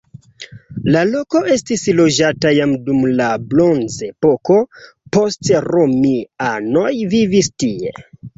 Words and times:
La 0.93 1.01
loko 1.09 1.41
estis 1.55 1.83
loĝata 1.99 2.53
jam 2.59 2.73
dum 2.87 3.03
la 3.19 3.27
bronzepoko, 3.51 4.57
poste 5.19 5.61
romianoj 5.69 6.91
vivis 7.15 7.53
tie. 7.65 7.95